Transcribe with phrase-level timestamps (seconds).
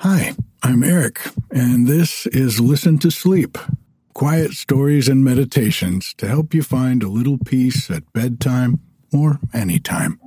[0.00, 1.20] Hi, I'm Eric,
[1.50, 3.58] and this is Listen to Sleep
[4.16, 8.80] quiet stories and meditations to help you find a little peace at bedtime
[9.12, 10.18] or anytime.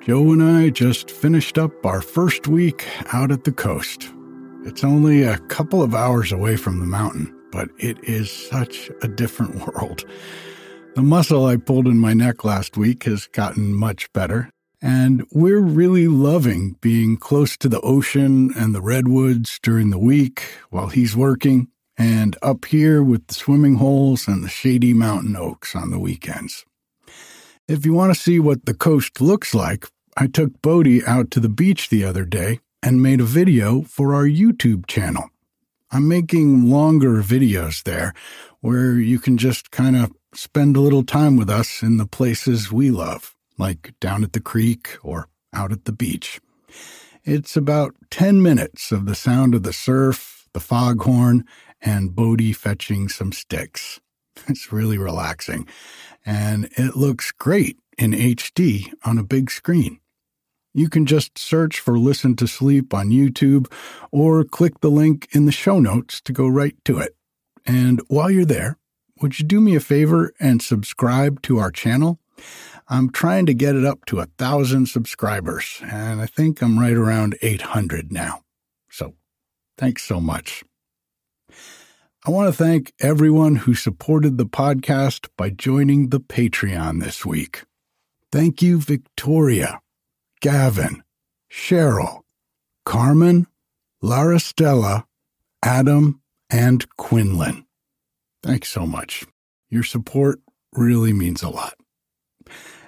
[0.00, 4.08] Joe and I just finished up our first week out at the coast.
[4.64, 9.08] It's only a couple of hours away from the mountain, but it is such a
[9.08, 10.06] different world.
[10.98, 14.50] The muscle I pulled in my neck last week has gotten much better,
[14.82, 20.42] and we're really loving being close to the ocean and the redwoods during the week
[20.70, 25.76] while he's working, and up here with the swimming holes and the shady mountain oaks
[25.76, 26.64] on the weekends.
[27.68, 29.86] If you want to see what the coast looks like,
[30.16, 34.16] I took Bodhi out to the beach the other day and made a video for
[34.16, 35.30] our YouTube channel.
[35.92, 38.14] I'm making longer videos there
[38.60, 42.72] where you can just kind of spend a little time with us in the places
[42.72, 46.40] we love, like down at the creek or out at the beach.
[47.24, 51.44] It's about 10 minutes of the sound of the surf, the foghorn,
[51.80, 54.00] and Bodhi fetching some sticks.
[54.48, 55.66] It's really relaxing,
[56.24, 59.98] and it looks great in HD on a big screen.
[60.72, 63.66] You can just search for Listen to Sleep on YouTube
[64.12, 67.16] or click the link in the show notes to go right to it.
[67.66, 68.77] And while you're there,
[69.22, 72.18] would you do me a favor and subscribe to our channel?
[72.88, 76.96] I'm trying to get it up to a thousand subscribers, and I think I'm right
[76.96, 78.44] around 800 now.
[78.90, 79.14] So
[79.76, 80.64] thanks so much.
[82.26, 87.64] I want to thank everyone who supported the podcast by joining the Patreon this week.
[88.32, 89.80] Thank you, Victoria.
[90.40, 91.02] Gavin,
[91.50, 92.20] Cheryl,
[92.84, 93.46] Carmen,
[94.00, 95.06] Lara Stella,
[95.62, 97.67] Adam, and Quinlan.
[98.42, 99.24] Thanks so much.
[99.68, 100.40] Your support
[100.74, 101.74] really means a lot.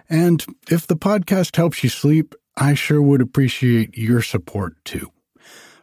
[0.08, 5.12] And if the podcast helps you sleep, I sure would appreciate your support too.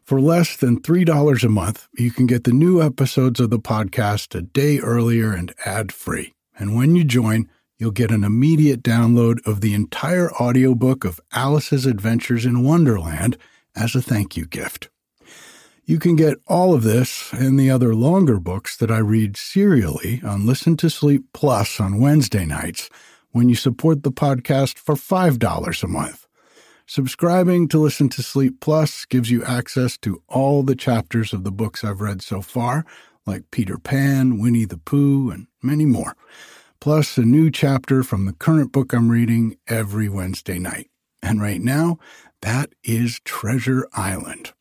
[0.03, 4.35] For less than $3 a month, you can get the new episodes of the podcast
[4.35, 6.33] a day earlier and ad free.
[6.57, 11.85] And when you join, you'll get an immediate download of the entire audiobook of Alice's
[11.85, 13.37] Adventures in Wonderland
[13.75, 14.89] as a thank you gift.
[15.89, 20.21] You can get all of this and the other longer books that I read serially
[20.21, 22.89] on Listen to Sleep Plus on Wednesday nights
[23.31, 26.27] when you support the podcast for $5 a month.
[26.87, 31.53] Subscribing to Listen to Sleep Plus gives you access to all the chapters of the
[31.53, 32.85] books I've read so far,
[33.25, 36.17] like Peter Pan, Winnie the Pooh, and many more
[36.81, 40.89] plus a new chapter from the current book I'm reading every Wednesday night.
[41.23, 41.97] And right now,
[42.41, 44.51] that is Treasure Island.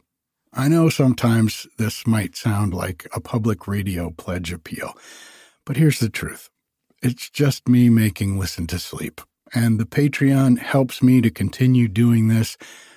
[0.58, 4.94] I know sometimes this might sound like a public radio pledge appeal,
[5.66, 6.48] but here's the truth
[7.02, 9.20] it's just me making Listen to Sleep.
[9.54, 12.56] And the Patreon helps me to continue doing this,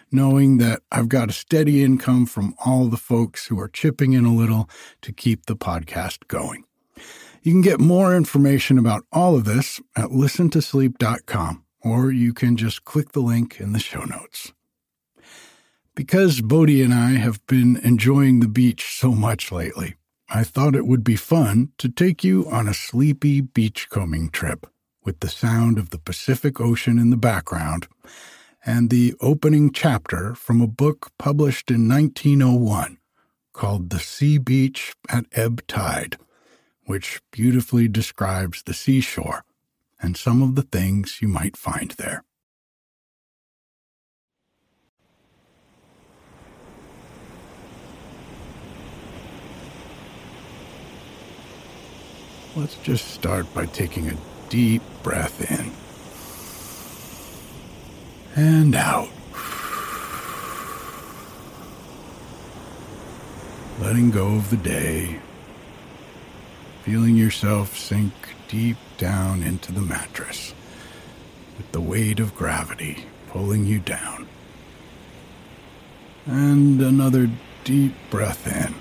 [0.09, 4.23] knowing that I've got a steady income from all the folks who are chipping in
[4.23, 4.69] a little
[5.01, 6.63] to keep the podcast going.
[7.43, 12.85] You can get more information about all of this at listentosleep.com, or you can just
[12.85, 14.53] click the link in the show notes.
[15.99, 19.95] Because Bodhi and I have been enjoying the beach so much lately,
[20.29, 24.65] I thought it would be fun to take you on a sleepy beachcombing trip
[25.03, 27.89] with the sound of the Pacific Ocean in the background
[28.65, 32.97] and the opening chapter from a book published in 1901
[33.51, 36.15] called The Sea Beach at Ebb Tide
[36.85, 39.43] which beautifully describes the seashore
[40.01, 42.23] and some of the things you might find there.
[52.55, 54.17] Let's just start by taking a
[54.49, 55.71] deep breath in
[58.35, 59.09] and out.
[63.79, 65.19] Letting go of the day
[66.81, 68.13] feeling yourself sink
[68.47, 70.55] deep down into the mattress
[71.56, 74.27] with the weight of gravity pulling you down.
[76.25, 77.29] And another
[77.63, 78.74] deep breath in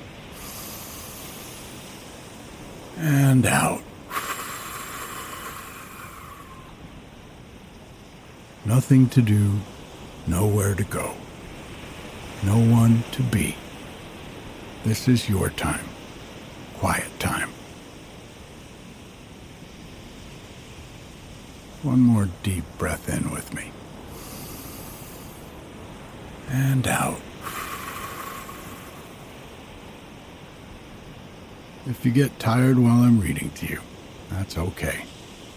[2.98, 3.82] and out.
[8.64, 9.60] Nothing to do,
[10.26, 11.14] nowhere to go,
[12.44, 13.56] no one to be.
[14.84, 15.86] This is your time,
[16.78, 17.50] quiet time.
[21.82, 23.70] One more deep breath in with me.
[26.50, 27.20] And out.
[31.88, 33.80] If you get tired while I'm reading to you,
[34.28, 35.06] that's okay.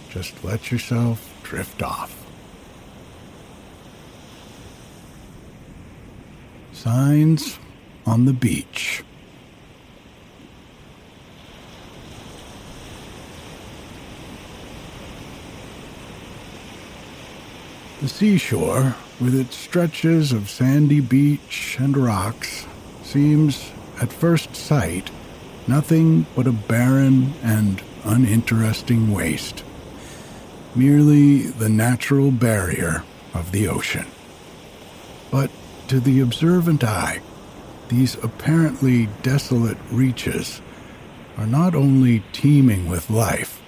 [0.10, 2.25] just let yourself drift off.
[6.72, 7.60] Signs
[8.06, 9.04] on the beach.
[18.00, 22.66] The seashore, with its stretches of sandy beach and rocks,
[23.04, 23.69] seems,
[24.01, 25.12] at first sight,
[25.71, 29.63] nothing but a barren and uninteresting waste.
[30.75, 34.06] Merely the natural barrier of the ocean.
[35.31, 35.50] But
[35.88, 37.21] to the observant eye,
[37.88, 40.62] these apparently desolate reaches
[41.38, 43.62] are not only teeming with life,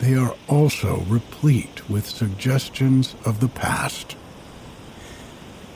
[0.00, 4.16] they are also replete with suggestions of the past.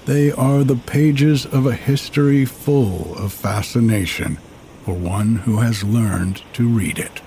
[0.06, 4.38] They are the pages of a history full of fascination
[4.84, 7.20] for one who has learned to read it.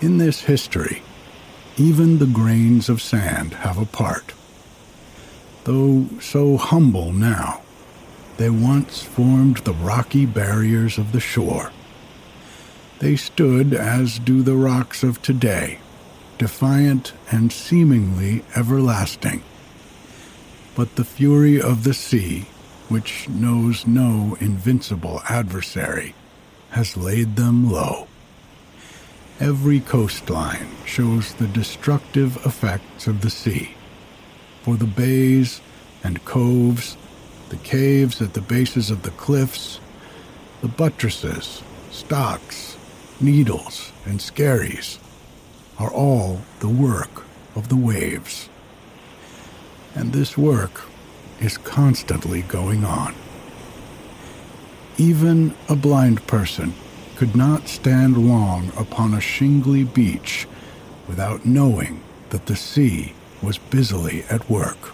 [0.00, 1.02] In this history,
[1.76, 4.32] even the grains of sand have a part.
[5.64, 7.62] Though so humble now,
[8.36, 11.72] they once formed the rocky barriers of the shore
[13.02, 15.80] they stood as do the rocks of today,
[16.38, 19.42] defiant and seemingly everlasting.
[20.76, 22.46] But the fury of the sea,
[22.92, 26.14] which knows no invincible adversary,
[26.72, 28.06] has laid them low.
[29.40, 33.74] Every coastline shows the destructive effects of the sea.
[34.60, 35.62] For the bays
[36.04, 36.98] and coves,
[37.48, 39.80] the caves at the bases of the cliffs,
[40.60, 42.76] the buttresses, stocks,
[43.22, 44.98] needles, and skerries
[45.78, 47.24] are all the work
[47.56, 48.50] of the waves.
[49.94, 50.91] And this work
[51.42, 53.14] is constantly going on.
[54.98, 56.74] Even a blind person
[57.16, 60.46] could not stand long upon a shingly beach
[61.08, 62.00] without knowing
[62.30, 63.12] that the sea
[63.42, 64.92] was busily at work.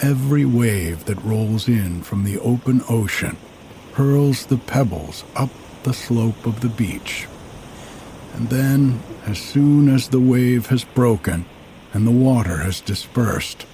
[0.00, 3.36] Every wave that rolls in from the open ocean
[3.94, 5.50] hurls the pebbles up
[5.84, 7.26] the slope of the beach.
[8.34, 11.44] And then, as soon as the wave has broken
[11.92, 13.66] and the water has dispersed,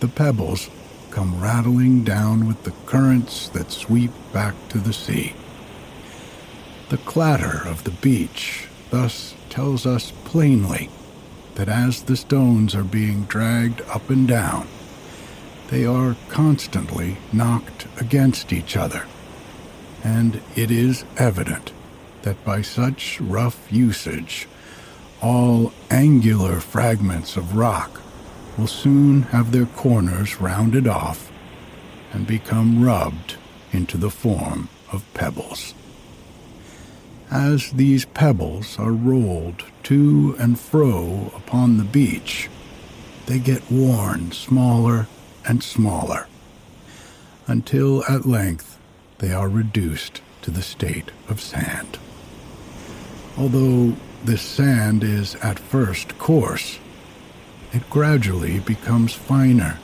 [0.00, 0.70] the pebbles
[1.10, 5.34] come rattling down with the currents that sweep back to the sea.
[6.90, 10.88] The clatter of the beach thus tells us plainly
[11.54, 14.68] that as the stones are being dragged up and down,
[15.68, 19.06] they are constantly knocked against each other
[20.04, 21.72] and it is evident
[22.22, 24.48] that by such rough usage,
[25.20, 28.00] all angular fragments of rock
[28.58, 31.30] will soon have their corners rounded off
[32.12, 33.36] and become rubbed
[33.72, 35.74] into the form of pebbles.
[37.30, 42.48] As these pebbles are rolled to and fro upon the beach,
[43.26, 45.06] they get worn smaller
[45.46, 46.26] and smaller,
[47.46, 48.78] until at length
[49.18, 51.98] they are reduced to the state of sand.
[53.36, 53.94] Although
[54.24, 56.78] this sand is at first coarse,
[57.72, 59.78] it gradually becomes finer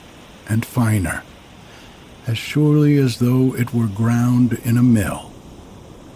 [0.47, 1.23] and finer,
[2.27, 5.31] as surely as though it were ground in a mill,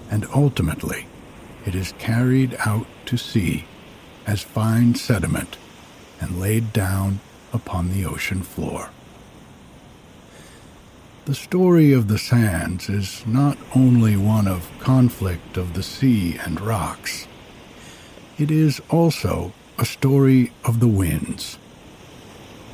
[0.09, 1.05] and ultimately
[1.65, 3.65] it is carried out to sea
[4.25, 5.57] as fine sediment
[6.19, 7.19] and laid down
[7.53, 8.89] upon the ocean floor.
[11.25, 16.59] The story of the sands is not only one of conflict of the sea and
[16.59, 17.27] rocks,
[18.39, 21.57] it is also a story of the winds.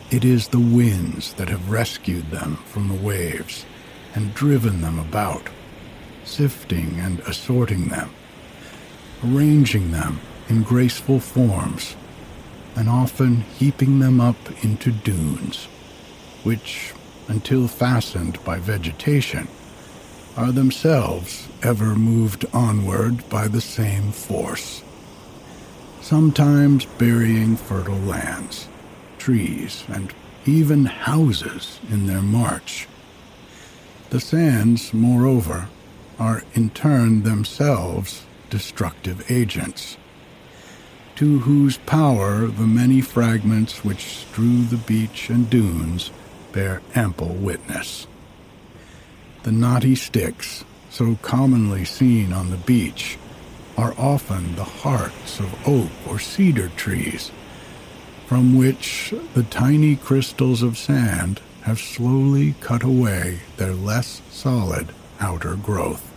[0.10, 3.64] It is the winds that have rescued them from the waves
[4.16, 5.50] and driven them about,
[6.24, 8.10] sifting and assorting them,
[9.24, 10.20] arranging them
[10.50, 11.96] in graceful forms,
[12.76, 15.66] and often heaping them up into dunes,
[16.44, 16.92] which
[17.28, 19.48] until fastened by vegetation,
[20.36, 24.82] are themselves ever moved onward by the same force,
[26.06, 28.68] sometimes burying fertile lands,
[29.18, 30.14] trees, and
[30.46, 32.88] even houses in their march.
[34.12, 35.68] The sands, moreover,
[36.20, 39.98] are in turn themselves destructive agents,
[41.16, 46.12] to whose power the many fragments which strew the beach and dunes
[46.52, 48.06] bear ample witness.
[49.42, 53.18] The knotty sticks, so commonly seen on the beach,
[53.78, 57.32] are often the hearts of oak or cedar trees,
[58.26, 64.88] from which the tiny crystals of sand have slowly cut away their less solid
[65.20, 66.12] outer growth.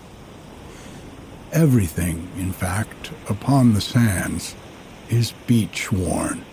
[1.52, 4.54] Everything, in fact, upon the sands
[5.08, 6.44] is beach worn,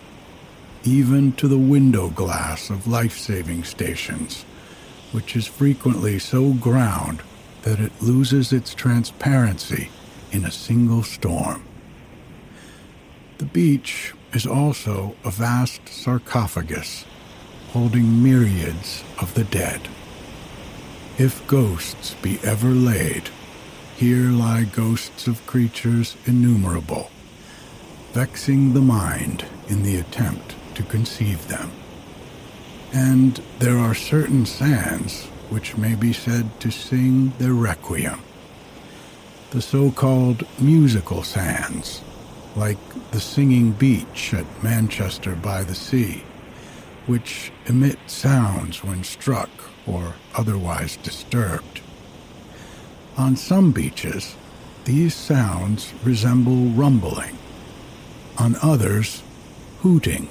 [0.84, 4.44] even to the window glass of life saving stations,
[5.12, 7.22] which is frequently so ground
[7.64, 9.90] that it loses its transparency
[10.32, 11.64] in a single storm.
[13.38, 17.06] The beach is also a vast sarcophagus
[17.70, 19.82] holding myriads of the dead.
[21.18, 23.30] If ghosts be ever laid,
[23.98, 27.12] here lie ghosts of creatures innumerable,
[28.14, 31.72] vexing the mind in the attempt to conceive them.
[32.94, 38.22] And there are certain sands which may be said to sing their requiem.
[39.56, 42.02] The so called musical sands,
[42.58, 42.78] like
[43.12, 46.26] the singing beach at Manchester by the Sea,
[47.06, 49.50] which emit sounds when struck
[49.88, 51.80] or otherwise disturbed.
[53.16, 54.36] On some beaches,
[54.84, 57.38] these sounds resemble rumbling.
[58.38, 59.24] On others,
[59.80, 60.28] hooting.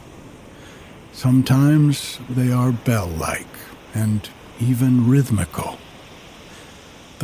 [1.15, 3.57] Sometimes they are bell like
[3.95, 4.29] and
[4.61, 5.79] even rhythmical.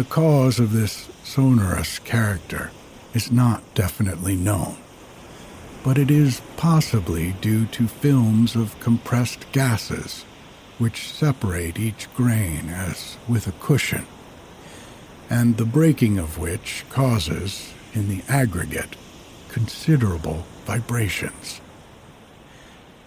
[0.01, 2.71] The cause of this sonorous character
[3.13, 4.77] is not definitely known
[5.85, 10.23] but it is possibly due to films of compressed gases
[10.79, 14.07] which separate each grain as with a cushion,
[15.29, 18.97] and the breaking of which causes, in the aggregate,
[19.51, 21.61] considerable vibrations.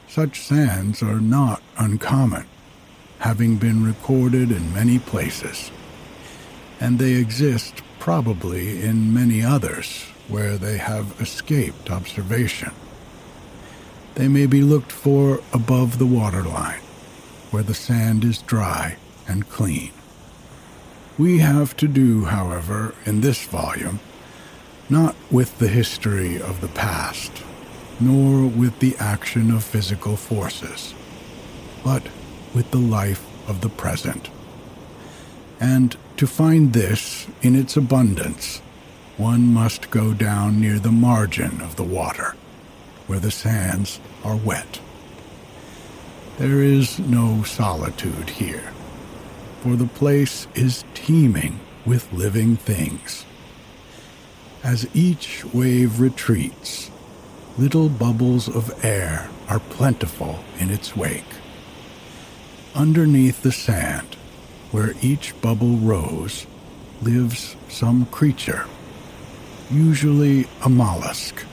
[0.07, 2.45] Such sands are not uncommon,
[3.17, 5.71] having been recorded in many places,
[6.79, 12.71] and they exist probably in many others where they have escaped observation.
[14.15, 16.81] They may be looked for above the waterline,
[17.51, 19.91] where the sand is dry and clean.
[21.17, 23.99] We have to do, however, in this volume,
[24.89, 27.31] not with the history of the past,
[27.99, 30.93] nor with the action of physical forces,
[31.83, 32.03] but
[32.53, 34.29] with the life of the present.
[35.59, 38.61] And to find this in its abundance,
[39.17, 42.35] one must go down near the margin of the water,
[43.07, 44.79] where the sands are wet.
[46.37, 48.73] There is no solitude here,
[49.61, 53.25] for the place is teeming with living things.
[54.63, 56.89] As each wave retreats,
[57.57, 61.23] little bubbles of air are plentiful in its wake.
[62.73, 64.15] Underneath the sand,
[64.73, 66.45] where each bubble rose,
[67.01, 68.65] lives some creature
[69.71, 71.43] usually a mollusk,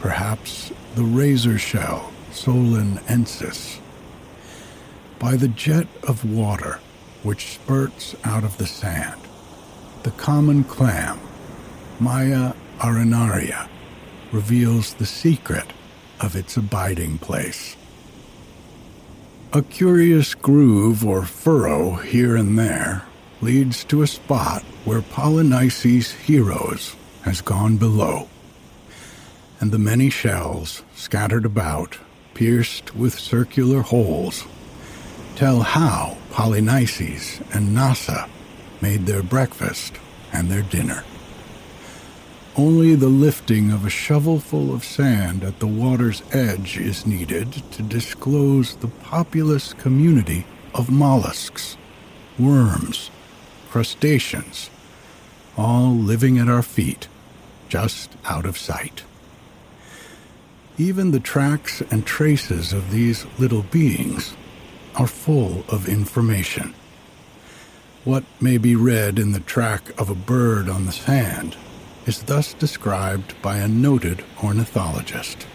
[0.00, 3.78] perhaps the razor shell Solen ensis.
[5.18, 6.80] By the jet of water
[7.22, 9.20] which spurts out of the sand,
[10.02, 11.18] the common clam,
[12.00, 13.68] Mya arenaria,
[14.32, 15.72] reveals the secret
[16.20, 17.76] of its abiding place.
[19.56, 23.04] A curious groove or furrow here and there
[23.40, 28.28] leads to a spot where Polynices heros has gone below,
[29.60, 31.98] and the many shells scattered about,
[32.34, 34.44] pierced with circular holes,
[35.36, 38.28] tell how Polynices and Nassa
[38.80, 39.94] made their breakfast
[40.32, 41.04] and their dinner.
[42.56, 47.82] Only the lifting of a shovelful of sand at the water's edge is needed to
[47.82, 51.76] disclose the populous community of mollusks,
[52.38, 53.10] worms,
[53.70, 54.70] crustaceans,
[55.56, 57.08] all living at our feet
[57.68, 59.02] just out of sight.
[60.78, 64.36] Even the tracks and traces of these little beings
[64.94, 66.72] are full of information.
[68.04, 71.56] What may be read in the track of a bird on the sand
[72.06, 75.46] is thus described by a noted ornithologist.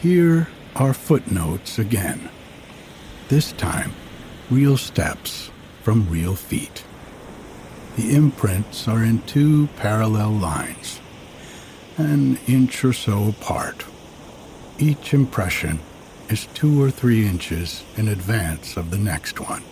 [0.00, 2.30] Here are footnotes again,
[3.28, 3.92] this time
[4.50, 5.50] real steps
[5.82, 6.84] from real feet.
[7.96, 11.00] The imprints are in two parallel lines,
[11.96, 13.84] an inch or so apart.
[14.78, 15.80] Each impression
[16.28, 19.62] is two or three inches in advance of the next one.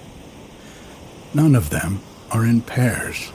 [1.34, 3.30] None of them are in pairs,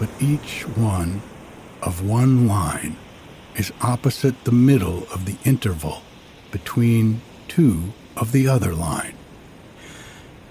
[0.00, 1.20] but each one
[1.82, 2.96] of one line
[3.54, 6.00] is opposite the middle of the interval
[6.50, 9.14] between two of the other line.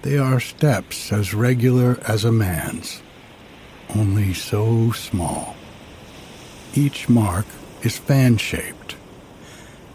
[0.02, 3.02] They are steps as regular as a man's
[3.96, 5.56] only so small.
[6.72, 7.46] Each mark
[7.82, 8.94] is fan shaped.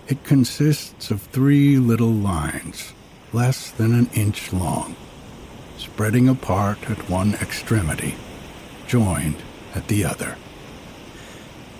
[0.09, 2.91] It consists of three little lines,
[3.31, 4.97] less than an inch long,
[5.77, 8.15] spreading apart at one extremity,
[8.85, 9.37] joined
[9.75, 10.37] at the other.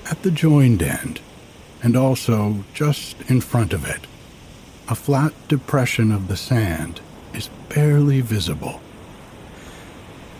[0.09, 1.21] At the joined end,
[1.81, 4.01] and also just in front of it.
[4.87, 7.01] A flat depression of the sand
[7.33, 8.81] is barely visible.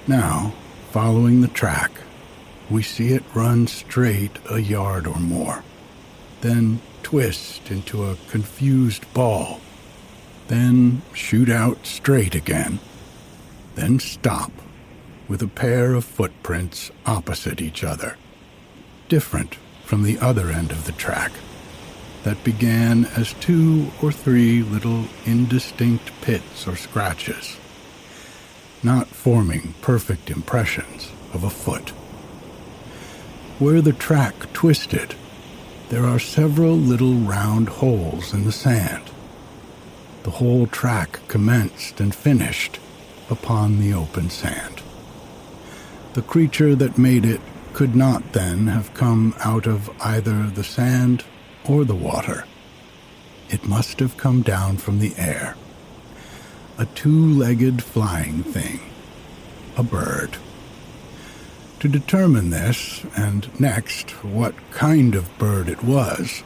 [0.08, 0.54] Now,
[0.92, 1.92] following the track,
[2.70, 5.64] we see it run straight a yard or more,
[6.42, 9.62] then twist into a confused ball,
[10.48, 12.80] then shoot out straight again,
[13.76, 14.52] then stop
[15.27, 18.17] with a pair of footprints opposite each other,
[19.10, 21.32] different from the other end of the track
[22.24, 27.58] that began as two or three little indistinct pits or scratches,
[28.82, 31.89] not forming perfect impressions of a foot.
[33.60, 35.15] Where the track twisted,
[35.89, 39.03] there are several little round holes in the sand.
[40.24, 42.79] The whole track commenced and finished
[43.29, 44.82] upon the open sand.
[46.16, 47.42] The creature that made it
[47.74, 51.26] could not then have come out of either the sand
[51.66, 52.46] or the water.
[53.50, 55.58] It must have come down from the air.
[56.78, 58.80] A two legged flying thing.
[59.76, 60.38] A bird.
[61.82, 66.44] To determine this, and next what kind of bird it was,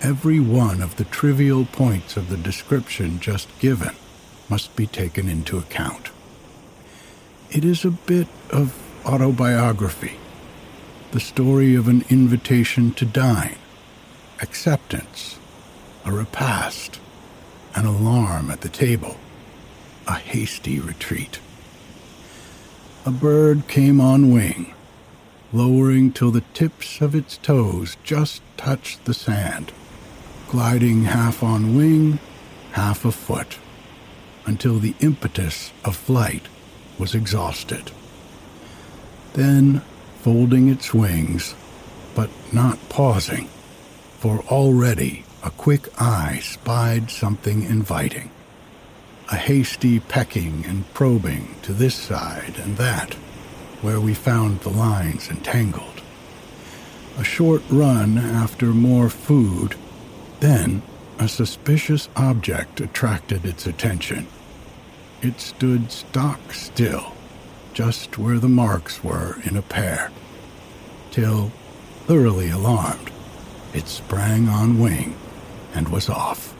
[0.00, 3.96] every one of the trivial points of the description just given
[4.48, 6.10] must be taken into account.
[7.50, 8.74] It is a bit of
[9.06, 10.16] autobiography
[11.12, 13.56] the story of an invitation to dine,
[14.42, 15.38] acceptance,
[16.04, 17.00] a repast,
[17.74, 19.16] an alarm at the table,
[20.08, 21.38] a hasty retreat.
[23.06, 24.74] A bird came on wing,
[25.52, 29.72] lowering till the tips of its toes just touched the sand,
[30.48, 32.18] gliding half on wing,
[32.72, 33.58] half afoot,
[34.44, 36.48] until the impetus of flight
[36.98, 37.90] was exhausted.
[39.34, 39.82] Then
[40.22, 41.54] folding its wings,
[42.14, 43.48] but not pausing,
[44.18, 48.30] for already a quick eye spied something inviting.
[49.30, 53.14] A hasty pecking and probing to this side and that,
[53.82, 56.02] where we found the lines entangled.
[57.18, 59.76] A short run after more food,
[60.40, 60.82] then
[61.18, 64.26] a suspicious object attracted its attention.
[65.22, 67.12] It stood stock still,
[67.72, 70.10] just where the marks were in a pair,
[71.10, 71.50] till,
[72.06, 73.10] thoroughly alarmed,
[73.72, 75.16] it sprang on wing
[75.74, 76.54] and was off.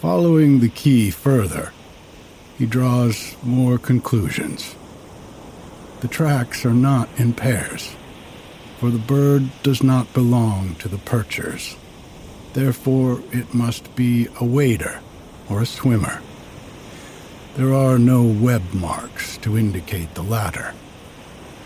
[0.00, 1.72] Following the key further,
[2.56, 4.76] he draws more conclusions.
[6.00, 7.96] The tracks are not in pairs,
[8.78, 11.76] for the bird does not belong to the perchers.
[12.52, 15.00] Therefore, it must be a wader
[15.50, 16.22] or a swimmer.
[17.58, 20.74] There are no web marks to indicate the latter.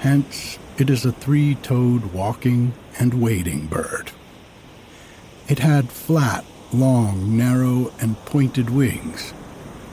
[0.00, 4.10] Hence, it is a three toed walking and wading bird.
[5.48, 9.34] It had flat, long, narrow, and pointed wings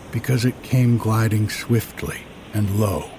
[0.10, 2.22] because it came gliding swiftly
[2.54, 3.10] and low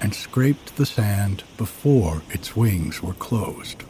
[0.00, 3.82] and scraped the sand before its wings were closed.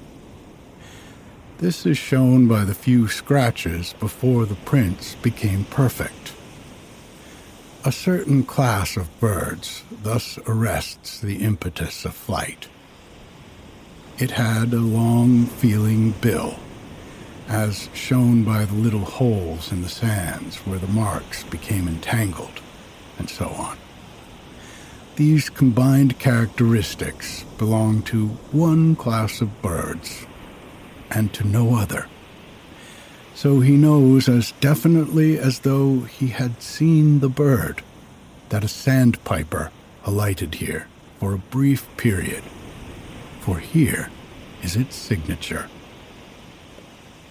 [1.59, 6.17] This is shown by the few scratches before the prints became perfect.
[7.88, 12.68] A certain class of birds thus arrests the impetus of flight.
[14.18, 16.57] It had a long, feeling bill,
[17.48, 22.61] as shown by the little holes in the sands where the marks became entangled,
[23.18, 23.79] and so on.
[25.16, 30.27] These combined characteristics belong to one class of birds
[31.11, 32.07] and to no other
[33.38, 37.81] so he knows as definitely as though he had seen the bird
[38.48, 39.70] that a sandpiper
[40.05, 40.88] alighted here
[41.20, 42.42] for a brief period,
[43.38, 44.11] for here
[44.61, 45.70] is its signature.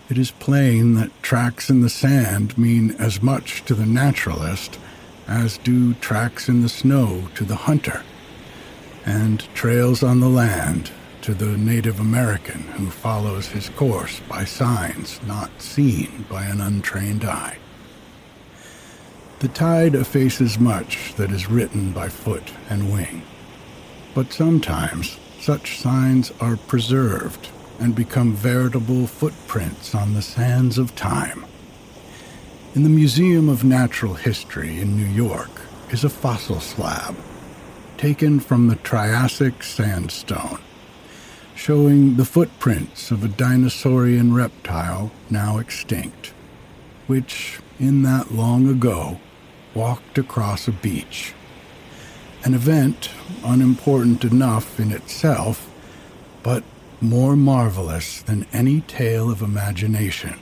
[0.09, 4.79] It is plain that tracks in the sand mean as much to the naturalist
[5.27, 8.01] as do tracks in the snow to the hunter,
[9.05, 10.89] and trails on the land
[11.27, 17.25] to the Native American who follows his course by signs not seen by an untrained
[17.25, 17.57] eye.
[19.39, 23.23] The tide effaces much that is written by foot and wing,
[24.15, 31.45] but sometimes such signs are preserved and become veritable footprints on the sands of time.
[32.73, 35.51] In the Museum of Natural History in New York
[35.91, 37.17] is a fossil slab
[37.97, 40.59] taken from the Triassic sandstone
[41.57, 46.27] showing the footprints of a dinosaurian reptile now extinct,
[47.07, 49.19] which, in that long ago,
[49.73, 51.33] walked across a beach.
[52.43, 53.09] An event
[53.43, 55.69] unimportant enough in itself,
[56.43, 56.63] but
[57.01, 60.39] more marvelous than any tale of imagination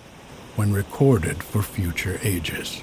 [0.58, 2.82] when recorded for future ages.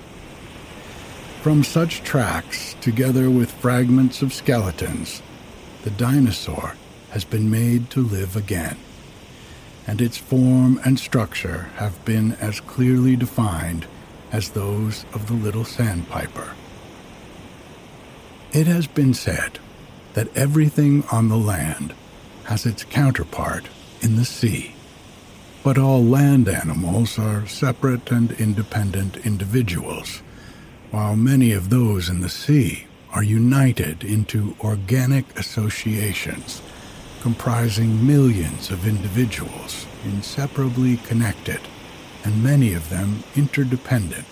[1.42, 5.22] From such tracks, together with fragments of skeletons,
[5.82, 6.76] the dinosaur
[7.12, 8.76] has been made to live again,
[9.86, 13.86] and its form and structure have been as clearly defined
[14.32, 16.54] as those of the little sandpiper.
[18.52, 19.58] It has been said
[20.14, 21.92] that everything on the land
[22.44, 23.68] has its counterpart
[24.00, 24.74] in the sea.
[25.62, 30.22] But all land animals are separate and independent individuals,
[30.90, 36.62] while many of those in the sea are united into organic associations
[37.22, 41.60] comprising millions of individuals inseparably connected
[42.24, 44.26] and many of them interdependent,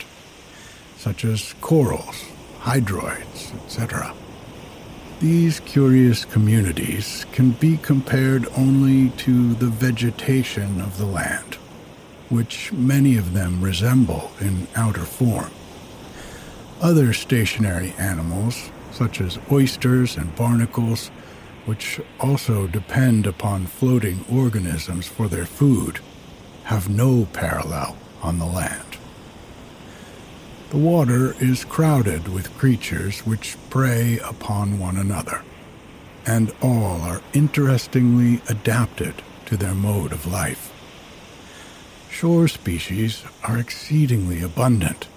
[0.97, 2.25] such as corals,
[2.59, 4.13] hydroids, etc.
[5.21, 11.55] These curious communities can be compared only to the vegetation of the land,
[12.29, 15.53] which many of them resemble in outer form.
[16.81, 21.13] Other stationary animals, such as oysters and barnacles,
[21.67, 26.01] which also depend upon floating organisms for their food,
[26.65, 28.99] have no parallel on the land.
[30.71, 35.43] The water is crowded with creatures which prey upon one another,
[36.27, 39.15] and all are interestingly adapted
[39.47, 40.73] to their mode of life.
[42.09, 45.09] Shore species are exceedingly abundant,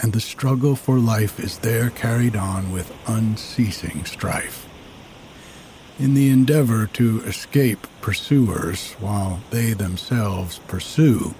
[0.00, 4.68] and the struggle for life is there carried on with unceasing strife.
[5.96, 11.34] In the endeavor to escape pursuers while they themselves pursue,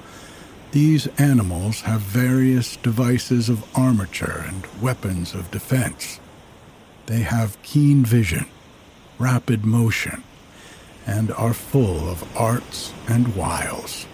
[0.70, 6.20] these animals have various devices of armature and weapons of defense.
[7.06, 8.46] They have keen vision,
[9.18, 10.22] rapid motion,
[11.04, 14.04] and are full of arts and wiles.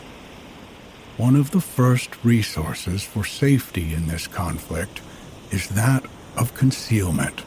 [1.18, 5.02] One of the first resources for safety in this conflict
[5.50, 7.42] is that of concealment.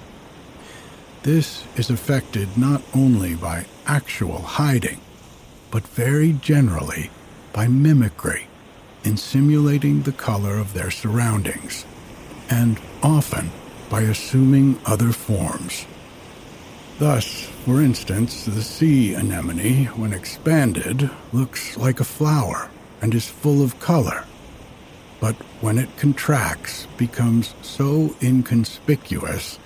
[1.23, 4.99] This is affected not only by actual hiding,
[5.71, 7.11] but very generally
[7.53, 8.47] by mimicry
[9.05, 11.85] in simulating the color of their surroundings,
[12.49, 13.51] and often
[13.89, 15.85] by assuming other forms.
[16.99, 22.69] Thus, for instance, the sea anemone, when expanded, looks like a flower
[23.01, 24.25] and is full of color,
[25.21, 29.57] but when it contracts, becomes so inconspicuous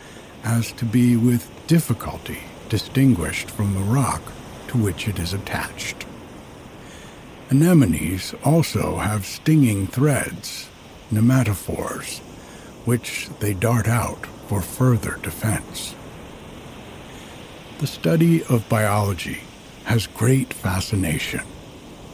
[0.48, 4.22] as to be with difficulty distinguished from the rock
[4.70, 6.06] to which it is attached.
[7.50, 10.70] Anemones also have stinging threads,
[11.12, 12.20] nematophores,
[12.86, 15.94] which they dart out for further defense.
[17.80, 19.40] The study of biology
[19.84, 21.44] has great fascination,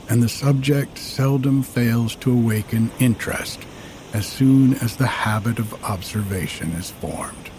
[0.10, 3.60] and the subject seldom fails to awaken interest
[4.12, 7.52] as soon as the habit of observation is formed.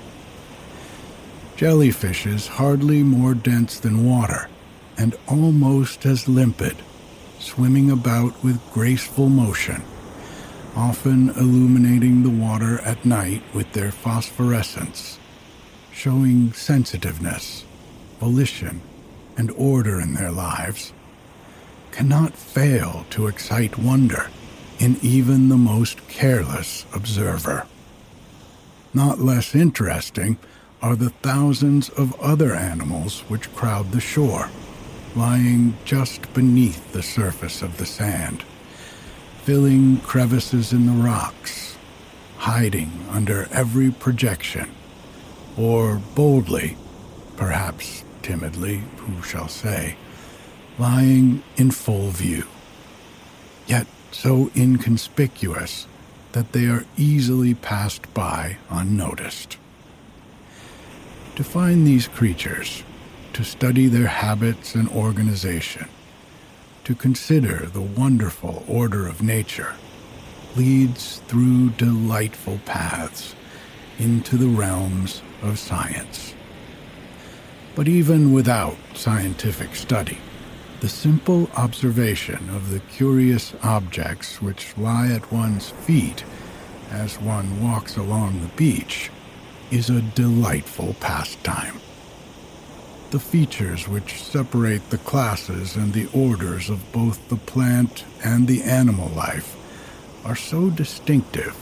[1.56, 4.48] Jellyfishes hardly more dense than water
[4.96, 6.76] and almost as limpid
[7.38, 9.82] swimming about with graceful motion,
[10.74, 15.18] often illuminating the water at night with their phosphorescence,
[15.92, 17.64] showing sensitiveness,
[18.18, 18.80] volition,
[19.36, 20.92] and order in their lives,
[21.90, 24.28] cannot fail to excite wonder
[24.78, 27.66] in even the most careless observer.
[28.92, 30.38] Not less interesting
[30.84, 34.50] are the thousands of other animals which crowd the shore
[35.16, 38.42] lying just beneath the surface of the sand,
[39.44, 41.78] filling crevices in the rocks,
[42.36, 44.70] hiding under every projection,
[45.56, 46.76] or boldly,
[47.38, 49.96] perhaps timidly, who shall say,
[50.78, 52.46] lying in full view,
[53.66, 55.86] yet so inconspicuous
[56.32, 59.56] that they are easily passed by unnoticed.
[61.36, 62.84] To find these creatures,
[63.32, 65.88] to study their habits and organization,
[66.84, 69.74] to consider the wonderful order of nature,
[70.54, 73.34] leads through delightful paths
[73.98, 76.34] into the realms of science.
[77.74, 80.18] But even without scientific study,
[80.78, 86.22] the simple observation of the curious objects which lie at one's feet
[86.92, 89.10] as one walks along the beach
[89.74, 91.80] is a delightful pastime
[93.14, 98.60] the features which separate the classes and the orders of both the plant and the
[98.62, 99.56] animal life
[100.24, 101.56] are so distinctive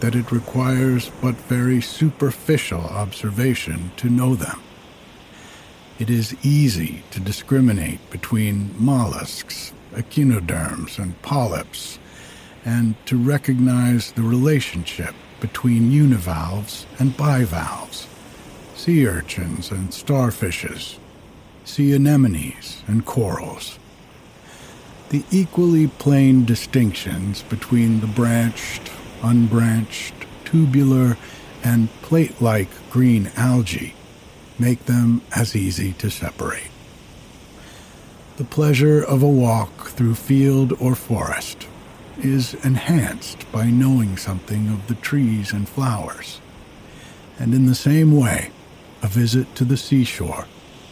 [0.00, 4.60] that it requires but very superficial observation to know them.
[5.98, 11.98] it is easy to discriminate between mollusks, echinoderms, and polyps,
[12.66, 18.06] and to recognize the relationship between univalves and bivalves,
[18.74, 20.98] sea urchins and starfishes,
[21.64, 23.78] sea anemones and corals.
[25.10, 28.90] The equally plain distinctions between the branched,
[29.22, 31.16] unbranched, tubular,
[31.64, 33.94] and plate like green algae
[34.58, 36.70] make them as easy to separate.
[38.36, 41.67] The pleasure of a walk through field or forest
[42.18, 46.40] is enhanced by knowing something of the trees and flowers.
[47.38, 48.50] And in the same way,
[49.02, 50.46] a visit to the seashore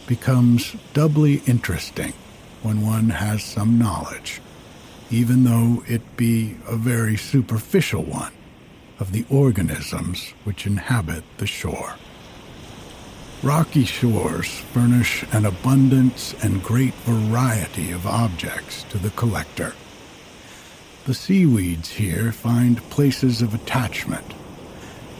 [0.07, 2.13] becomes doubly interesting
[2.63, 4.41] when one has some knowledge,
[5.11, 8.31] even though it be a very superficial one,
[8.99, 11.95] of the organisms which inhabit the shore.
[13.43, 19.75] Rocky shores furnish an abundance and great variety of objects to the collector.
[21.07, 24.33] The seaweeds here find places of attachment,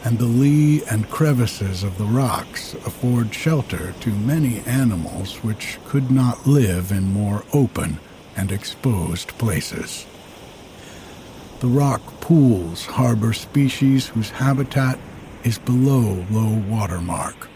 [0.04, 6.10] and the lee and crevices of the rocks afford shelter to many animals which could
[6.10, 8.00] not live in more open
[8.36, 10.04] and exposed places.
[11.60, 14.98] The rock pools harbor species whose habitat
[15.42, 17.48] is below low water mark,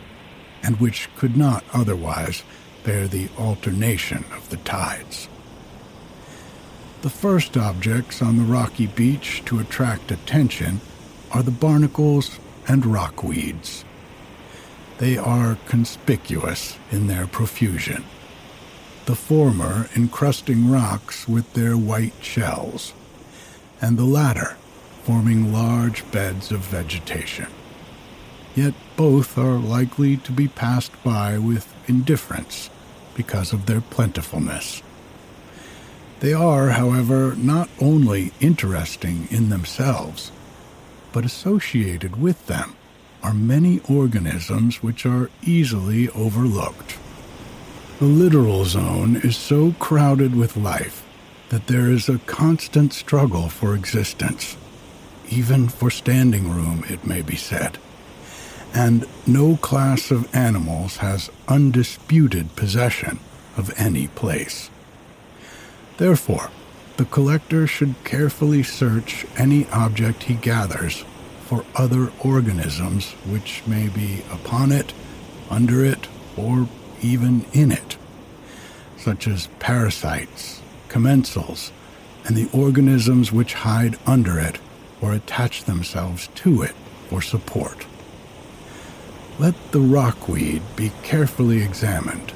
[0.63, 2.45] and which could not otherwise
[2.83, 5.29] bear the alternation of the tides.
[7.03, 10.81] The first objects on the rocky beach to attract attention
[11.33, 12.39] are the barnacles
[12.69, 13.83] and rockweeds.
[14.99, 18.05] They are conspicuous in their profusion,
[19.07, 22.93] the former encrusting rocks with their white shells,
[23.81, 24.57] and the latter
[25.03, 27.49] forming large beds of vegetation.
[28.55, 32.71] Yet both are likely to be passed by with indifference
[33.17, 34.85] because of their plentifulness.
[36.23, 40.31] They are, however, not only interesting in themselves,
[41.11, 42.77] but associated with them
[43.25, 46.97] are many organisms which are easily overlooked.
[47.99, 51.05] The littoral zone is so crowded with life
[51.49, 54.57] that there is a constant struggle for existence,
[55.29, 57.79] even for standing room, it may be said.
[58.73, 63.19] And no class of animals has undisputed possession
[63.57, 64.71] of any place.
[66.03, 66.51] Therefore,
[66.97, 71.05] the collector should carefully search any object he gathers
[71.45, 74.93] for other organisms which may be upon it,
[75.49, 76.67] under it, or
[77.03, 77.97] even in it,
[78.97, 81.71] such as parasites, commensals,
[82.25, 84.59] and the organisms which hide under it
[85.01, 86.75] or attach themselves to it
[87.11, 87.87] for support.
[89.39, 92.33] Let the rockweed be carefully examined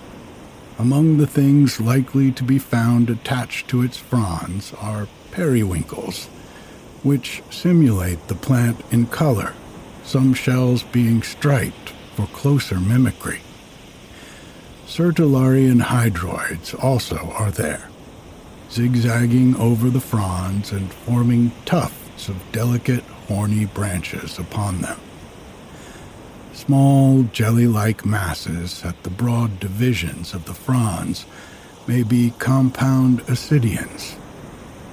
[0.78, 6.26] among the things likely to be found attached to its fronds are periwinkles,
[7.02, 9.54] which simulate the plant in color,
[10.04, 13.40] some shells being striped for closer mimicry.
[14.86, 17.88] Sertularian hydroids also are there,
[18.70, 24.98] zigzagging over the fronds and forming tufts of delicate horny branches upon them.
[26.56, 31.26] Small jelly like masses at the broad divisions of the fronds
[31.86, 34.16] may be compound ascidians.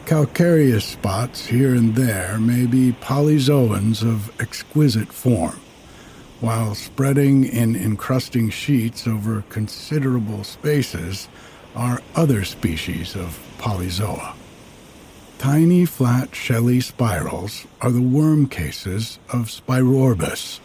[0.05, 5.57] Calcareous spots here and there may be polyzoans of exquisite form,
[6.41, 11.29] while spreading in encrusting sheets over considerable spaces
[11.77, 14.35] are other species of polyzoa.
[15.37, 20.59] Tiny flat shelly spirals are the worm cases of Spirorbis,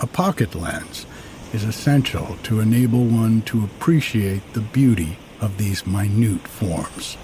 [0.00, 1.06] a pocket lens
[1.52, 7.16] is essential to enable one to appreciate the beauty of these minute forms.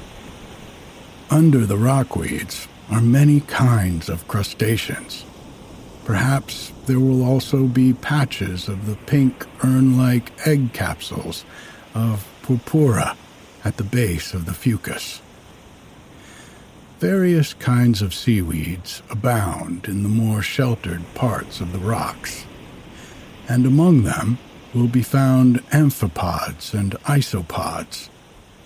[1.30, 5.24] Under the rockweeds are many kinds of crustaceans.
[6.04, 11.44] Perhaps there will also be patches of the pink urn like egg capsules
[11.94, 13.16] of purpura
[13.64, 15.20] at the base of the fucus.
[16.98, 22.44] Various kinds of seaweeds abound in the more sheltered parts of the rocks
[23.48, 24.38] and among them
[24.74, 28.08] will be found amphipods and isopods,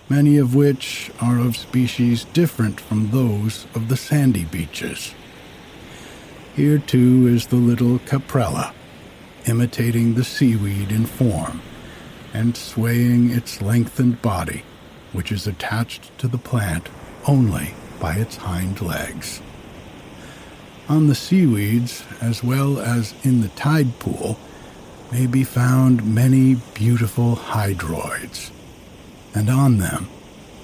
[0.09, 5.15] many of which are of species different from those of the sandy beaches.
[6.57, 8.73] Here, too, is the little caprella,
[9.47, 11.61] imitating the seaweed in form
[12.33, 14.65] and swaying its lengthened body,
[15.13, 16.89] which is attached to the plant
[17.27, 19.41] only by its hind legs.
[20.89, 24.39] On the seaweeds, as well as in the tide pool,
[25.11, 28.51] may be found many beautiful hydroids,
[29.35, 30.09] and on them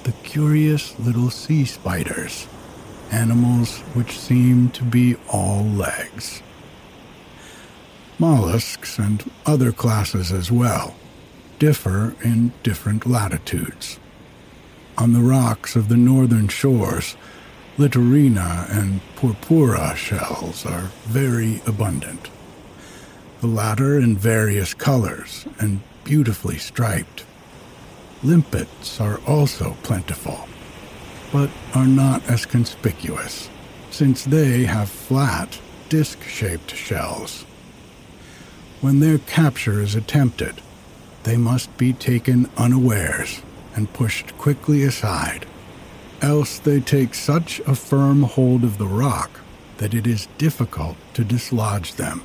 [0.05, 2.47] the curious little sea spiders,
[3.11, 6.43] animals which seem to be all legs.
[8.19, 10.95] Mollusks and other classes as well
[11.59, 13.99] differ in different latitudes.
[14.99, 17.17] On the rocks of the northern shores,
[17.79, 22.29] Littorina and Purpura shells are very abundant.
[23.45, 27.27] The latter in various colors and beautifully striped.
[28.23, 30.49] Limpets are also plentiful,
[31.31, 33.51] but are not as conspicuous,
[33.91, 37.43] since they have flat, disc shaped shells.
[38.81, 40.63] When their capture is attempted,
[41.25, 43.43] they must be taken unawares
[43.77, 45.45] and pushed quickly aside,
[46.23, 49.41] else they take such a firm hold of the rock
[49.77, 52.23] that it is difficult to dislodge them.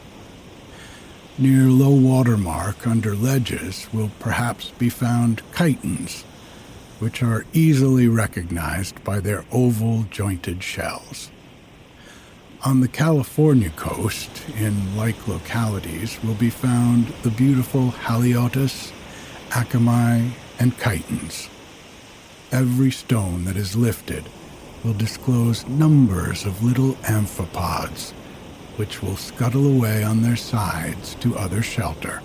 [1.40, 6.24] Near low water mark under ledges will perhaps be found chitons,
[7.00, 11.32] which are easily recognized by their oval jointed shells.
[12.66, 18.92] On the California coast, in like localities, will be found the beautiful Haliotis,
[19.52, 21.48] Acmaea, and chitons.
[22.52, 24.26] Every stone that is lifted
[24.84, 28.12] will disclose numbers of little amphipods,
[28.80, 32.22] which will scuttle away on their sides to other shelter.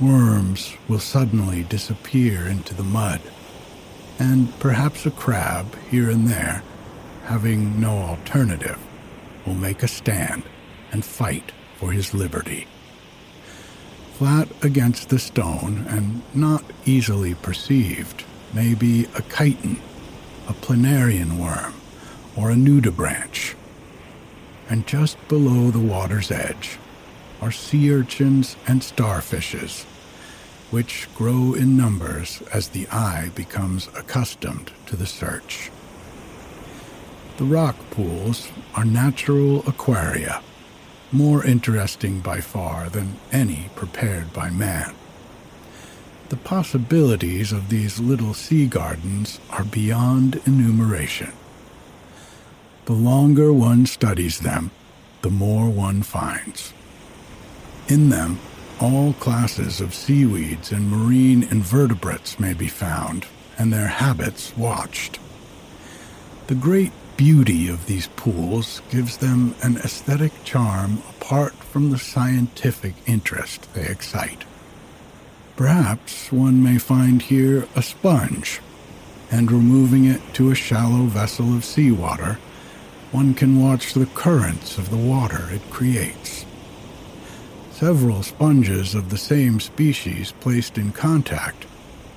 [0.00, 3.20] Worms will suddenly disappear into the mud,
[4.18, 6.64] and perhaps a crab here and there,
[7.26, 8.76] having no alternative,
[9.46, 10.42] will make a stand
[10.90, 12.66] and fight for his liberty.
[14.14, 19.78] Flat against the stone and not easily perceived may be a chiton,
[20.48, 21.74] a planarian worm,
[22.36, 23.54] or a nudibranch.
[24.68, 26.78] And just below the water's edge
[27.40, 29.84] are sea urchins and starfishes,
[30.70, 35.70] which grow in numbers as the eye becomes accustomed to the search.
[37.36, 40.40] The rock pools are natural aquaria,
[41.12, 44.94] more interesting by far than any prepared by man.
[46.30, 51.32] The possibilities of these little sea gardens are beyond enumeration.
[52.86, 54.70] The longer one studies them,
[55.22, 56.74] the more one finds.
[57.88, 58.38] In them,
[58.78, 65.18] all classes of seaweeds and marine invertebrates may be found, and their habits watched.
[66.48, 72.94] The great beauty of these pools gives them an aesthetic charm apart from the scientific
[73.06, 74.44] interest they excite.
[75.56, 78.60] Perhaps one may find here a sponge,
[79.30, 82.38] and removing it to a shallow vessel of seawater,
[83.14, 86.44] one can watch the currents of the water it creates.
[87.70, 91.66] Several sponges of the same species placed in contact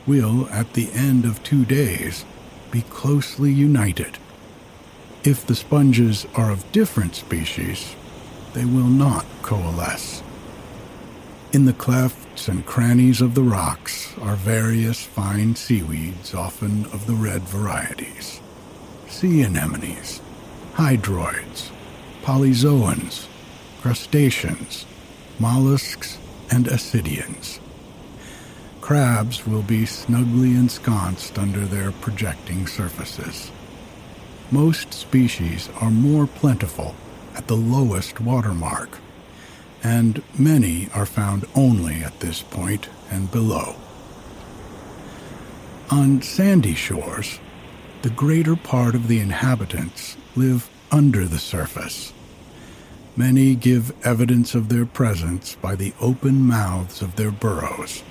[0.06, 2.26] will, at the end of two days,
[2.72, 4.18] be closely united
[5.28, 7.98] if the sponges are of different species,
[8.54, 10.24] they will not coalesce.
[11.52, 17.14] In the clefts and crannies of the rocks are various fine seaweeds, often of the
[17.14, 18.40] red varieties,
[19.10, 20.22] sea anemones,
[20.78, 21.70] hydroids,
[22.24, 23.28] polyzoans,
[23.82, 24.86] crustaceans,
[25.38, 26.18] mollusks,
[26.50, 27.60] and ascidians.
[28.80, 33.52] Crabs will be snugly ensconced under their projecting surfaces
[34.52, 36.96] most species are more plentiful
[37.36, 39.00] at the lowest water mark,
[39.84, 43.76] and many are found only at this point and below.
[45.90, 47.40] On sandy shores,
[48.08, 52.14] the greater part of the inhabitants live under the surface.
[53.18, 58.04] Many give evidence of their presence by the open mouths of their burrows,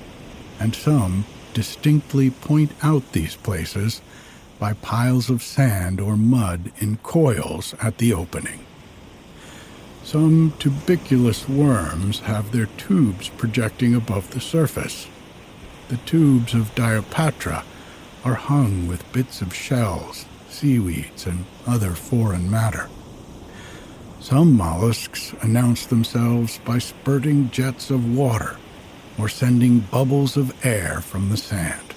[0.60, 4.02] and some distinctly point out these places
[4.58, 8.66] by piles of sand or mud in coils at the opening.
[10.04, 15.08] Some tubicolous worms have their tubes projecting above the surface.
[15.88, 17.64] The tubes of Diopatra
[18.26, 22.88] are hung with bits of shells, seaweeds, and other foreign matter.
[24.18, 28.56] Some mollusks announce themselves by spurting jets of water
[29.16, 31.94] or sending bubbles of air from the sand.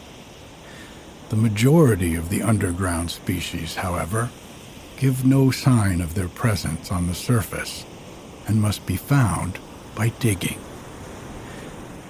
[1.30, 4.30] The majority of the underground species, however,
[4.98, 7.88] give no sign of their presence on the surface
[8.48, 9.58] and must be found
[9.96, 10.60] by digging.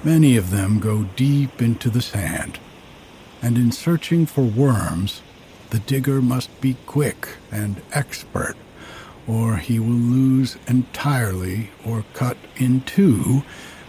[0.03, 2.59] Many of them go deep into the sand,
[3.41, 5.21] and in searching for worms,
[5.69, 8.55] the digger must be quick and expert,
[9.27, 13.43] or he will lose entirely or cut in two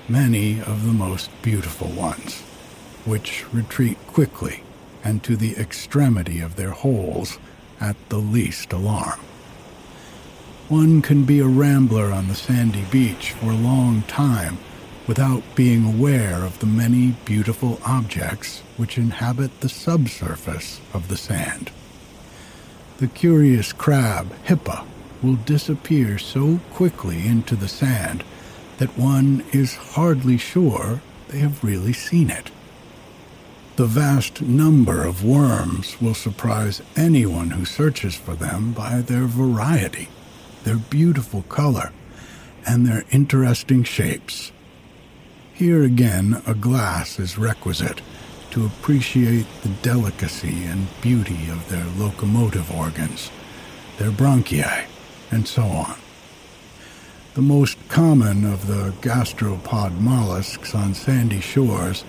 [0.08, 2.40] many of the most beautiful ones,
[3.04, 4.62] which retreat quickly
[5.02, 7.38] and to the extremity of their holes
[7.80, 9.20] at the least alarm.
[10.68, 14.58] One can be a rambler on the sandy beach for a long time
[15.10, 21.68] without being aware of the many beautiful objects which inhabit the subsurface of the sand.
[22.98, 24.86] The curious crab, Hippa,
[25.20, 28.22] will disappear so quickly into the sand
[28.78, 32.52] that one is hardly sure they have really seen it.
[33.74, 40.06] The vast number of worms will surprise anyone who searches for them by their variety,
[40.62, 41.90] their beautiful color,
[42.64, 44.52] and their interesting shapes.
[45.60, 48.00] Here again, a glass is requisite
[48.52, 53.30] to appreciate the delicacy and beauty of their locomotive organs,
[53.98, 54.86] their bronchi,
[55.30, 55.98] and so on.
[57.34, 62.04] The most common of the gastropod mollusks on sandy shores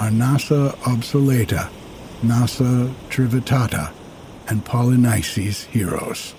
[0.00, 1.68] are Nassa obsoleta,
[2.22, 3.92] Nassa trivittata,
[4.48, 6.32] and Polynices heros.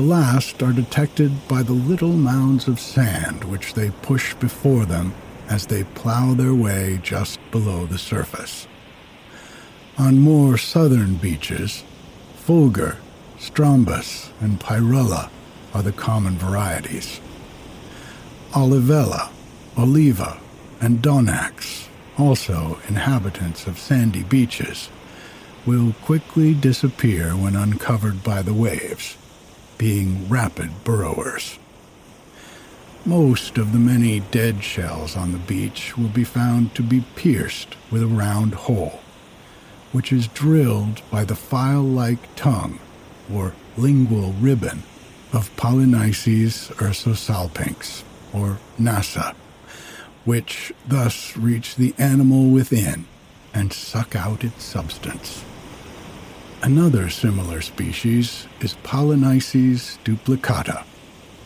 [0.00, 5.12] The last are detected by the little mounds of sand which they push before them
[5.46, 8.66] as they plow their way just below the surface.
[9.98, 11.84] On more southern beaches,
[12.34, 12.96] fulgur,
[13.38, 15.28] strombus, and pyrula
[15.74, 17.20] are the common varieties.
[18.52, 19.28] Olivella,
[19.76, 20.40] oliva,
[20.80, 24.88] and donax, also inhabitants of sandy beaches,
[25.66, 29.18] will quickly disappear when uncovered by the waves
[29.80, 31.58] being rapid burrowers.
[33.06, 37.76] Most of the many dead shells on the beach will be found to be pierced
[37.90, 39.00] with a round hole,
[39.90, 42.78] which is drilled by the file like tongue
[43.32, 44.82] or lingual ribbon
[45.32, 48.02] of Polynices Urosalpinx,
[48.34, 49.34] or Nassa,
[50.26, 53.06] which thus reach the animal within
[53.54, 55.42] and suck out its substance.
[56.62, 60.84] Another similar species is Polynices duplicata,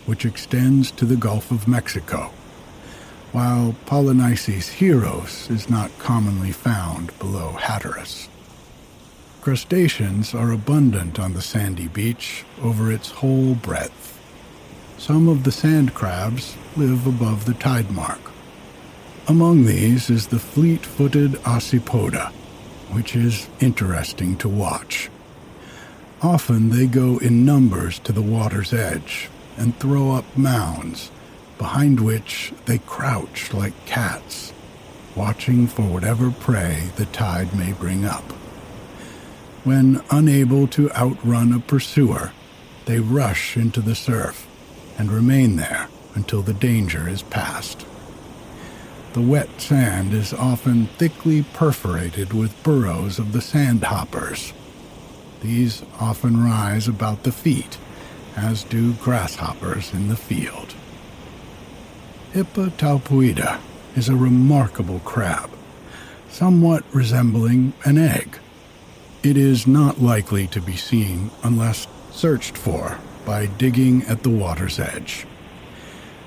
[0.06, 2.32] which extends to the Gulf of Mexico,
[3.30, 8.28] while Polynices heros is not commonly found below Hatteras.
[9.40, 14.18] Crustaceans are abundant on the sandy beach over its whole breadth.
[14.98, 18.32] Some of the sand crabs live above the tide mark.
[19.28, 22.32] Among these is the fleet footed Ocypoda,
[22.94, 25.10] which is interesting to watch.
[26.22, 31.10] Often they go in numbers to the water's edge and throw up mounds,
[31.58, 34.52] behind which they crouch like cats,
[35.14, 38.32] watching for whatever prey the tide may bring up.
[39.64, 42.32] When unable to outrun a pursuer,
[42.86, 44.46] they rush into the surf
[44.98, 47.84] and remain there until the danger is past.
[49.14, 54.52] The wet sand is often thickly perforated with burrows of the sandhoppers.
[55.40, 57.78] These often rise about the feet,
[58.34, 60.74] as do grasshoppers in the field.
[62.32, 63.60] Hippa talpoida
[63.94, 65.48] is a remarkable crab,
[66.28, 68.40] somewhat resembling an egg.
[69.22, 74.80] It is not likely to be seen unless searched for by digging at the water's
[74.80, 75.24] edge.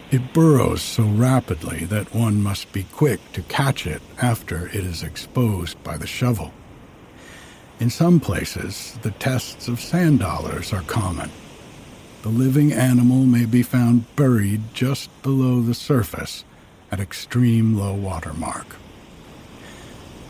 [0.09, 5.03] It burrows so rapidly that one must be quick to catch it after it is
[5.03, 6.53] exposed by the shovel.
[7.81, 11.29] In some places, the tests of sand dollars are common.
[12.21, 16.45] The living animal may be found buried just below the surface
[16.89, 18.77] at extreme low water mark.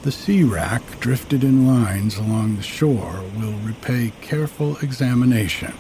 [0.02, 5.74] The sea wrack drifted in lines along the shore will repay careful examination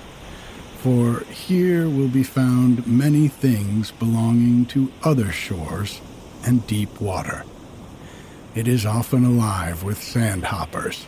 [0.88, 6.00] for here will be found many things belonging to other shores
[6.46, 7.44] and deep water.
[8.56, 11.04] It is often alive with sandhoppers,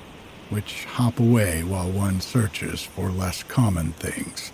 [0.49, 4.51] which hop away while one searches for less common things.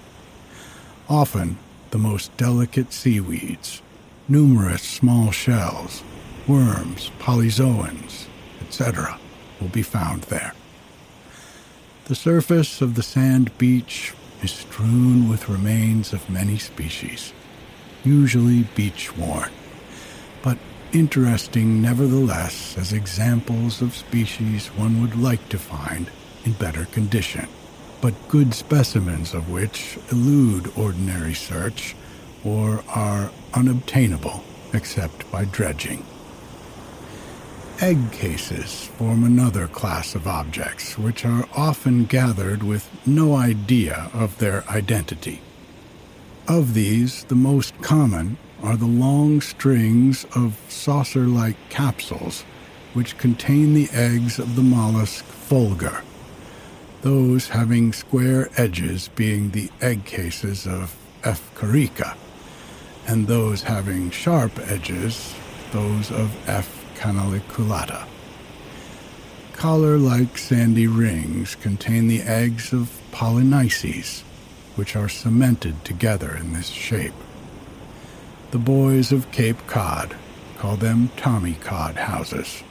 [1.09, 1.57] Often,
[1.89, 3.81] the most delicate seaweeds,
[4.27, 6.03] numerous small shells,
[6.47, 8.27] worms, polyzoans,
[8.61, 9.19] etc.,
[9.59, 10.53] will be found there.
[12.03, 17.33] The surface of the sand beach is strewn with remains of many species,
[18.03, 19.51] usually beach worn,
[20.43, 20.57] but
[20.93, 26.09] interesting nevertheless as examples of species one would like to find
[26.45, 27.47] in better condition,
[28.01, 31.95] but good specimens of which elude ordinary search
[32.43, 36.05] or are unobtainable except by dredging.
[37.81, 44.37] Egg cases form another class of objects which are often gathered with no idea of
[44.37, 45.41] their identity.
[46.47, 52.43] Of these, the most common are the long strings of saucer like capsules
[52.93, 56.01] which contain the eggs of the mollusk fulgur,
[57.01, 60.95] those having square edges being the egg cases of
[61.25, 61.53] F.
[61.55, 62.15] carica,
[63.05, 65.35] and those having sharp edges,
[65.73, 66.84] those of F.
[66.95, 68.07] canaliculata.
[69.53, 74.21] Collar like sandy rings contain the eggs of polynices,
[74.75, 77.13] which are cemented together in this shape.
[78.51, 80.15] The boys of Cape Cod
[80.57, 82.63] call them Tommy Cod houses.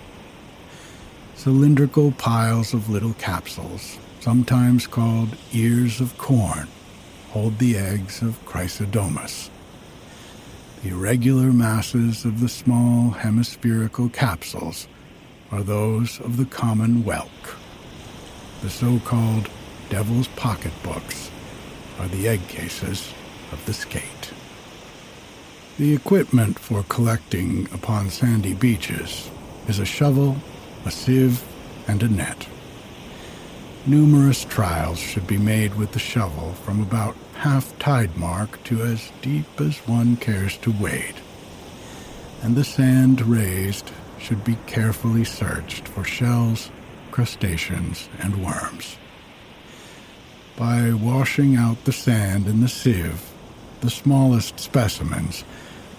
[1.34, 6.68] Cylindrical piles of little capsules, sometimes called ears of corn,
[7.30, 9.50] hold the eggs of Chrysodomus.
[10.84, 14.86] Irregular masses of the small hemispherical capsules
[15.50, 17.56] are those of the common whelk.
[18.60, 19.48] The so called
[19.88, 21.30] devil's pocketbooks
[21.98, 23.14] are the egg cases
[23.50, 24.34] of the skate.
[25.78, 29.30] The equipment for collecting upon sandy beaches
[29.66, 30.36] is a shovel,
[30.84, 31.42] a sieve,
[31.88, 32.46] and a net.
[33.86, 39.10] Numerous trials should be made with the shovel from about half tide mark to as
[39.22, 41.16] deep as one cares to wade.
[42.42, 46.70] And the sand raised should be carefully searched for shells,
[47.10, 48.96] crustaceans, and worms.
[50.56, 53.30] By washing out the sand in the sieve,
[53.80, 55.42] the smallest specimens,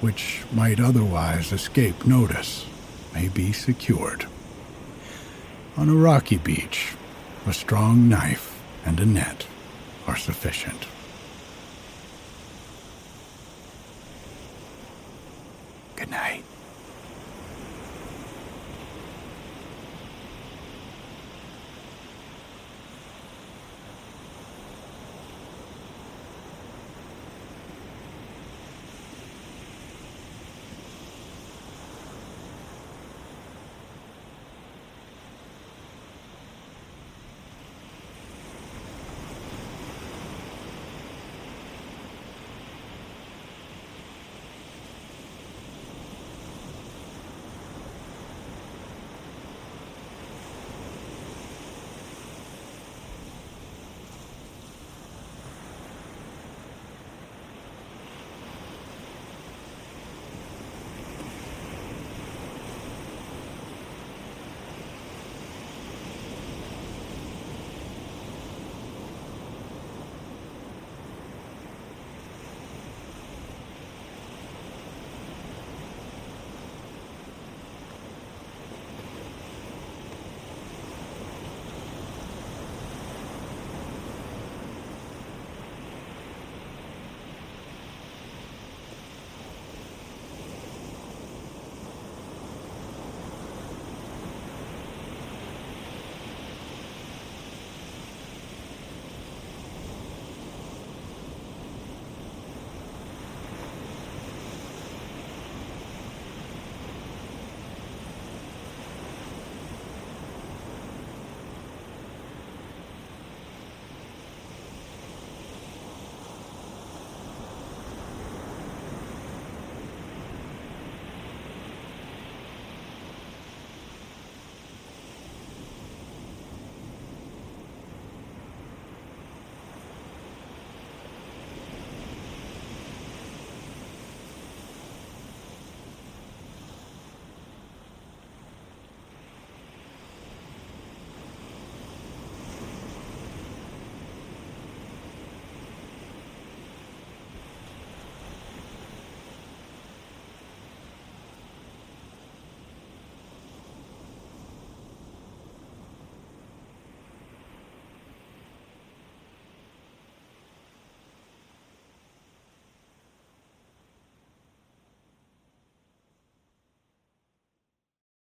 [0.01, 2.65] which might otherwise escape notice,
[3.13, 4.25] may be secured.
[5.77, 6.93] On a rocky beach,
[7.45, 9.45] a strong knife and a net
[10.07, 10.88] are sufficient.